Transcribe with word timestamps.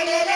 I 0.00 0.27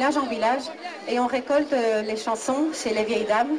village 0.00 0.16
en 0.16 0.26
village 0.26 0.62
et 1.08 1.20
on 1.20 1.26
récolte 1.26 1.74
euh, 1.74 2.00
les 2.00 2.16
chansons 2.16 2.68
chez 2.72 2.88
les 2.94 3.04
vieilles 3.04 3.26
dames. 3.26 3.58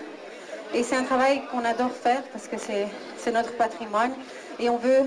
Et 0.73 0.81
c'est 0.81 0.95
un 0.95 1.03
travail 1.03 1.43
qu'on 1.51 1.63
adore 1.63 1.91
faire 1.91 2.23
parce 2.33 2.47
que 2.47 2.55
c'est 2.57 3.31
notre 3.31 3.55
patrimoine 3.57 4.11
et 4.59 4.67
on 4.67 4.77
veut, 4.77 5.03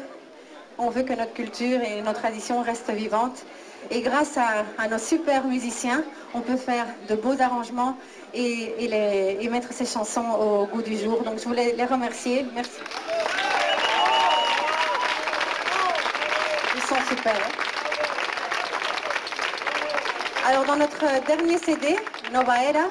on 0.79 0.91
veut 0.91 1.03
que 1.03 1.13
notre 1.13 1.33
culture 1.33 1.81
et 1.81 2.03
nos 2.03 2.13
traditions 2.13 2.63
restent 2.63 2.93
vivantes. 2.93 3.45
Et 3.91 4.01
grâce 4.01 4.39
à, 4.39 4.87
nos 4.87 4.99
super 4.99 5.45
musiciens, 5.45 6.05
on 6.35 6.41
peut 6.41 6.57
faire 6.57 6.87
de 7.09 7.17
beaux 7.17 7.41
arrangements 7.43 7.97
et 8.33 9.49
mettre 9.51 9.73
ces 9.73 9.87
chansons 9.87 10.31
au 10.39 10.67
goût 10.67 10.83
du 10.83 10.97
jour. 10.97 11.25
Donc 11.25 11.41
je 11.41 11.47
voulais 11.47 11.75
les 11.77 11.85
remercier. 11.85 12.47
Merci. 12.55 12.79
Ils 16.77 16.83
sont 16.83 17.03
super. 17.09 17.35
hein. 17.35 17.74
Alors 20.47 20.67
dans 20.67 20.77
notre 20.77 21.07
dernier 21.27 21.57
CD, 21.57 21.97
Nova 22.31 22.63
Era, 22.63 22.85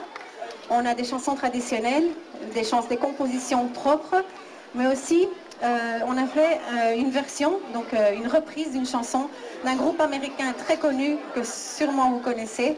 on 0.71 0.83
a 0.87 0.95
des 0.95 1.03
chansons 1.03 1.35
traditionnelles, 1.35 2.07
des 2.51 2.63
chansons, 2.63 2.87
des 2.87 2.97
compositions 2.97 3.67
propres, 3.67 4.25
mais 4.73 4.87
aussi 4.87 5.27
euh, 5.61 5.99
on 6.07 6.17
a 6.17 6.25
fait 6.25 6.59
euh, 6.73 6.95
une 6.95 7.11
version, 7.11 7.59
donc 7.71 7.93
euh, 7.93 8.15
une 8.15 8.27
reprise 8.27 8.71
d'une 8.71 8.87
chanson 8.87 9.29
d'un 9.63 9.75
groupe 9.75 10.01
américain 10.01 10.51
très 10.57 10.77
connu 10.77 11.17
que 11.35 11.43
sûrement 11.43 12.09
vous 12.09 12.21
connaissez, 12.21 12.75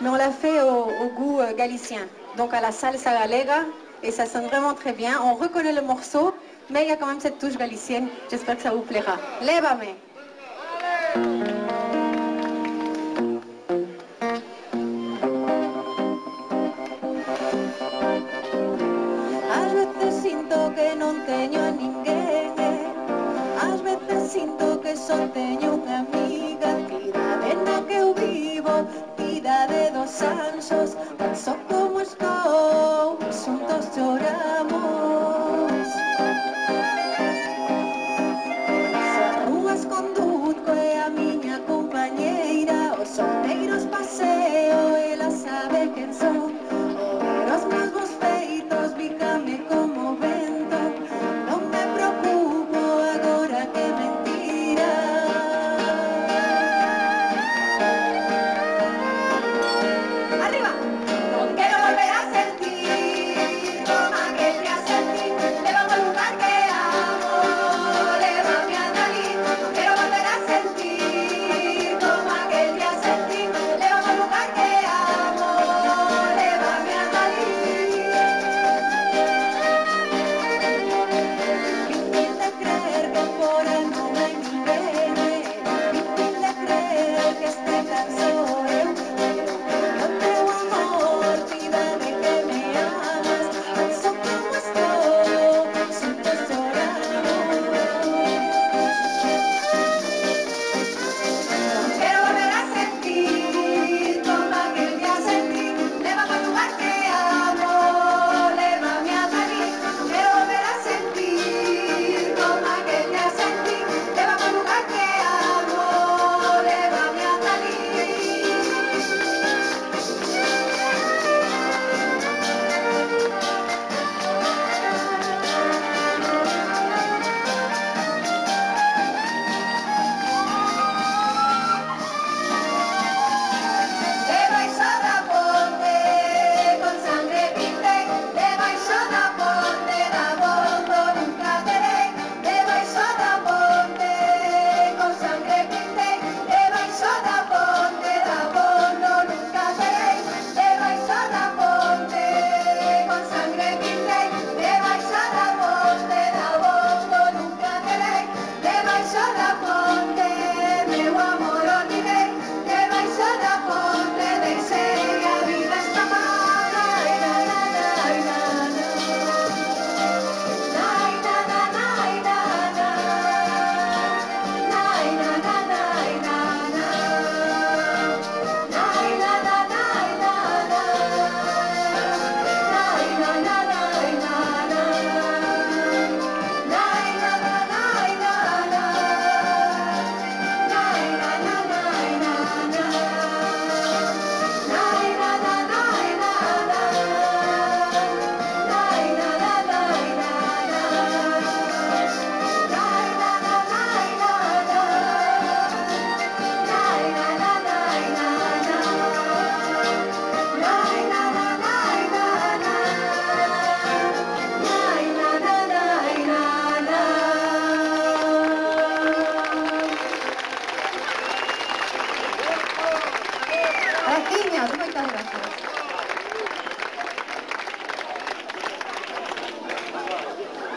mais 0.00 0.08
on 0.08 0.14
l'a 0.14 0.30
fait 0.30 0.62
au, 0.62 1.08
goût 1.14 1.40
galicien, 1.54 2.00
donc 2.38 2.54
à 2.54 2.62
la 2.62 2.72
salsa 2.72 3.10
galega, 3.10 3.64
et 4.02 4.12
ça 4.12 4.24
sonne 4.24 4.46
vraiment 4.46 4.72
très 4.72 4.94
bien. 4.94 5.20
On 5.24 5.34
reconnaît 5.34 5.74
le 5.74 5.82
morceau, 5.82 6.32
mais 6.70 6.84
il 6.84 6.88
y 6.88 6.92
a 6.92 6.96
quand 6.96 7.06
même 7.06 7.20
cette 7.20 7.38
touche 7.38 7.58
galicienne. 7.58 8.08
J'espère 8.30 8.56
que 8.56 8.62
ça 8.62 8.70
vous 8.70 8.80
plaira. 8.80 9.18
Lévame. 9.42 10.05
só 25.06 25.14
teño 25.30 25.78
unha 25.78 26.02
amiga. 26.02 26.70
Cidade 26.90 27.54
na 27.62 27.78
que 27.86 27.94
eu 27.94 28.10
vivo 28.12 28.74
Vida 29.16 29.66
de 29.70 29.94
dos 29.94 30.20
anxos 30.22 30.98
Tan 31.18 31.34
só 31.34 31.54
como 31.68 32.00
escola 32.00 32.65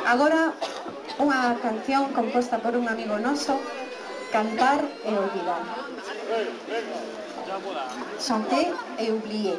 Agora, 0.09 0.57
unha 1.21 1.53
canción 1.61 2.09
composta 2.17 2.57
por 2.57 2.73
un 2.73 2.89
amigo 2.89 3.21
noso, 3.21 3.61
Cantar 4.31 4.81
e 5.06 5.11
olvidar. 5.13 5.63
Chanter 8.17 8.73
e 8.97 9.06
oublier. 9.11 9.57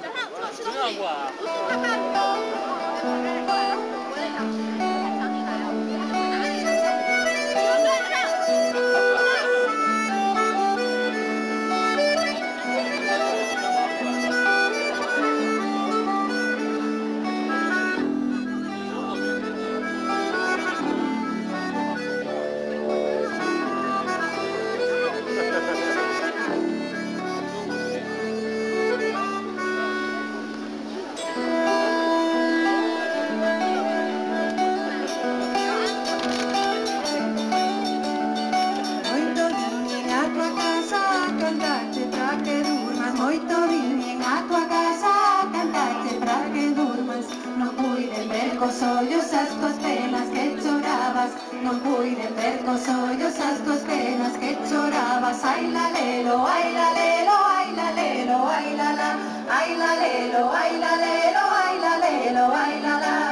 as 49.41 49.49
tuas 49.59 49.77
penas 49.85 50.29
que 50.35 50.45
chorabas. 50.63 51.33
Non 51.65 51.77
puiden 51.85 52.33
ver 52.37 52.57
cos 52.65 52.85
ollos 52.89 53.37
as 53.49 53.59
tuas 53.65 53.83
penas 53.89 54.35
que 54.41 54.53
chorabas. 54.69 55.41
Ai 55.53 55.65
la 55.77 55.87
lelo, 55.97 56.37
ai 56.57 56.69
la 56.77 56.89
lelo, 56.99 57.37
ai 57.57 57.71
la 57.79 57.89
lelo, 57.99 58.39
ai 58.57 58.71
la 58.81 58.91
la. 59.01 59.11
Ai 59.59 59.71
la 59.81 59.91
lelo, 60.03 60.43
ai 60.61 60.73
la 60.85 60.93
lelo, 61.05 61.45
ai 61.65 61.77
la 61.85 61.95
lelo, 62.05 62.45
ai 62.65 62.77
la 62.85 62.95
la. 63.05 63.30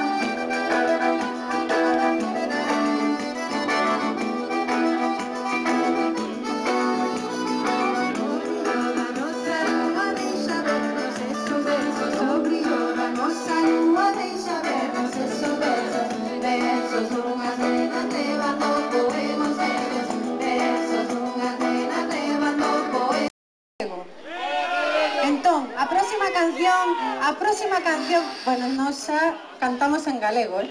Cantamos 29.61 30.07
en 30.07 30.21
galego, 30.21 30.61
eh? 30.61 30.71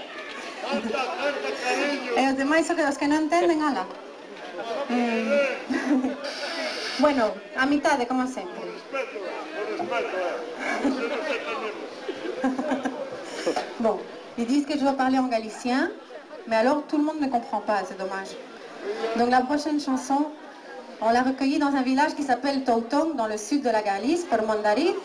E 2.16 2.22
os 2.28 2.36
demais, 2.36 2.68
o 2.70 2.74
que 2.74 2.82
os 2.82 2.98
que 2.98 3.08
non 3.08 3.24
entenden, 3.24 3.62
ala. 3.62 3.84
Eh, 4.90 5.58
bueno, 6.98 7.30
a 7.56 7.64
mitade, 7.66 8.06
como 8.06 8.26
sempre. 8.26 8.66
Bon, 13.78 14.00
ils 14.36 14.46
disent 14.46 14.66
que 14.66 14.74
je 14.74 14.80
dois 14.80 14.96
parler 14.96 15.18
en 15.18 15.28
galicien, 15.28 15.92
mais 16.48 16.56
alors 16.56 16.82
tout 16.88 16.98
le 16.98 17.04
monde 17.04 17.20
ne 17.20 17.28
comprend 17.28 17.60
pas, 17.60 17.84
c'est 17.86 17.98
dommage. 17.98 18.32
Donc 19.16 19.30
la 19.30 19.42
prochaine 19.42 19.78
chanson, 19.80 20.32
on 21.00 21.10
l'a 21.10 21.22
recueillie 21.22 21.58
dans 21.58 21.74
un 21.76 21.82
village 21.82 22.14
qui 22.16 22.24
s'appelle 22.24 22.64
Toutong, 22.64 23.14
dans 23.14 23.26
le 23.26 23.36
sud 23.36 23.62
de 23.62 23.70
la 23.70 23.82
Galice, 23.82 24.24
por 24.24 24.42
Mondariz. 24.42 24.96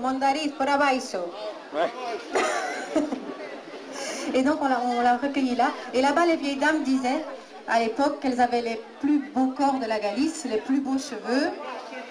Mondariz, 0.00 0.52
por. 0.52 0.66
Et 4.34 4.42
donc 4.42 4.58
on 4.62 4.68
l'a, 4.68 5.16
recueillie 5.16 5.54
là. 5.54 5.70
Et 5.92 6.00
là-bas, 6.00 6.26
les 6.26 6.36
vieilles 6.36 6.56
dames 6.56 6.82
disaient, 6.82 7.24
à 7.68 7.80
l'époque, 7.80 8.20
qu'elles 8.20 8.40
avaient 8.40 8.62
les 8.62 8.80
plus 9.00 9.30
beaux 9.34 9.48
corps 9.48 9.78
de 9.80 9.86
la 9.86 9.98
Galice, 9.98 10.46
les 10.48 10.58
plus 10.58 10.80
beaux 10.80 10.98
cheveux, 10.98 11.50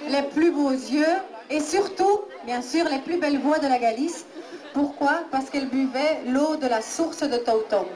les 0.07 0.21
plus 0.23 0.51
beaux 0.51 0.71
yeux, 0.71 1.15
et 1.49 1.59
surtout, 1.59 2.21
bien 2.45 2.61
sûr, 2.61 2.85
les 2.89 2.99
plus 2.99 3.17
belles 3.17 3.39
voix 3.39 3.59
de 3.59 3.67
la 3.67 3.77
Galice. 3.77 4.25
Pourquoi? 4.73 5.23
Parce 5.31 5.49
qu'elles 5.49 5.67
buvaient 5.67 6.21
l'eau 6.27 6.55
de 6.55 6.67
la 6.67 6.81
source 6.81 7.19
de 7.19 7.37
Toutong. 7.37 7.87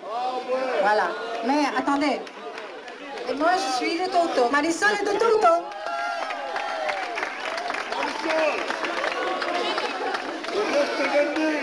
Voilà. 0.81 1.07
Mais 1.47 1.63
attendez. 1.77 2.19
Et 3.29 3.33
moi, 3.35 3.51
je 3.55 3.77
suis 3.77 3.97
de 3.97 4.05
Toutong. 4.05 4.51
Marisol 4.51 4.89
est 5.01 5.05
de 5.05 5.17
Ernesto 10.53 11.03
Hernández. 11.13 11.54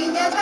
Yeah. 0.00 0.39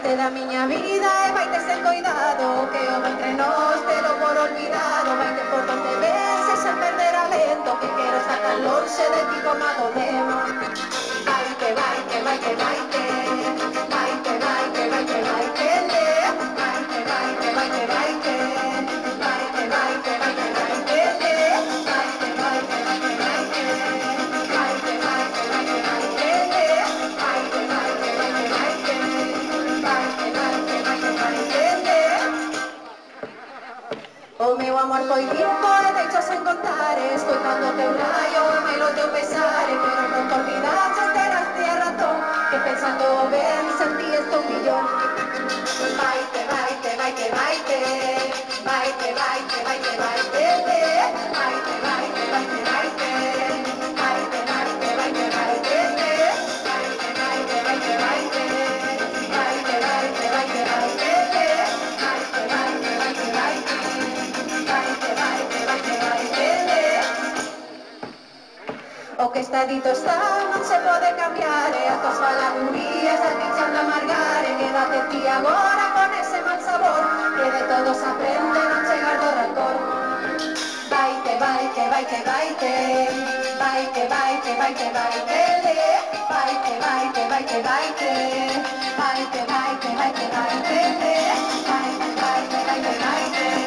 vai 0.00 0.16
da 0.16 0.30
miña 0.30 0.66
vida 0.66 1.10
e 1.28 1.32
vai 1.32 1.46
ser 1.60 1.82
coidado 1.82 2.68
Que 2.70 2.78
houve 2.92 3.08
entre 3.08 3.32
nós 3.32 3.80
te 3.86 3.96
lo 4.02 4.12
por 4.20 4.36
olvidado 4.36 5.16
Vai 5.16 5.34
ter 5.36 5.46
por 5.50 5.62
doce 5.66 5.96
veces 6.04 6.58
sen 6.62 6.76
perder 6.76 7.14
alento 7.14 7.70
Que 7.80 7.88
quero 7.96 8.18
estar 8.18 8.40
tan 8.44 8.58
longe 8.64 9.04
de 9.14 9.22
ti 9.30 9.38
como 9.44 9.64
a 9.64 9.72
dolema 9.80 10.38
Vai 11.26 11.46
que 11.60 11.70
vai 11.78 11.98
que 12.10 12.18
vai 12.26 12.38
que 12.44 12.52
vai 12.60 12.78
que 12.92 13.06
Vai 13.94 14.12
que 14.24 14.34
vai 14.38 14.60
que 18.20 18.25
muerto 34.86 35.18
y 35.18 35.24
vivo 35.24 35.70
de 35.94 36.04
hechos 36.04 36.24
sin 36.30 36.44
contar, 36.44 36.98
escuchándote 36.98 37.88
un 37.88 37.94
rayo, 37.98 38.42
anhelo 38.56 38.86
de 38.92 39.02
pesar, 39.18 39.66
pero 39.66 40.02
no 40.08 40.28
te 40.28 40.34
olvidas 40.34 40.96
de 41.14 41.28
las 41.34 41.54
tierras, 41.56 41.94
que 42.50 42.58
pensando 42.58 43.28
ver 43.30 43.64
y 43.64 43.78
sentí 43.78 44.14
esto 44.14 44.40
un 44.40 44.46
millón. 44.46 44.86
Baite, 45.98 46.40
baite, 46.52 46.96
baite, 46.96 47.30
baite, 47.34 47.78
baite, 48.64 49.14
baite, 49.14 49.64
baite, 49.64 49.96
baite. 49.98 50.56
que 69.36 69.42
está 69.42 69.66
dito 69.66 69.88
está 69.92 70.16
non 70.48 70.64
se 70.64 70.80
pode 70.80 71.12
cambiar 71.12 71.68
E 71.68 71.82
as 71.92 72.00
tuas 72.00 72.16
falagurías 72.16 73.20
a 73.20 73.30
ti 73.36 73.48
chan 73.52 73.74
amargar 73.76 74.42
E 74.48 74.52
quédate 74.56 75.00
ti 75.12 75.20
agora 75.28 75.84
con 75.92 76.08
ese 76.16 76.40
mal 76.40 76.56
sabor 76.64 77.04
Que 77.36 77.44
de 77.52 77.62
todos 77.68 78.00
aprende 78.00 78.60
non 78.64 78.82
chegar 78.88 79.16
do 79.20 79.28
rancor 79.36 79.76
Vaite, 80.88 81.32
vaite, 81.36 81.82
vaite, 81.92 82.18
vaite 82.24 82.72
Vaite, 83.60 84.02
vaite, 84.08 84.50
vaite, 84.56 84.86
vaite 84.96 85.76
Vaite, 86.32 86.72
vaite, 86.80 87.22
vaite, 87.28 87.56
vaite 87.68 88.12
Vaite, 88.96 89.40
vaite, 89.52 89.88
vaite, 90.00 90.24
vaite 90.32 90.80
Vaite, 91.68 92.08
vaite, 92.24 92.58
vaite, 92.64 92.92
vaite 93.04 93.65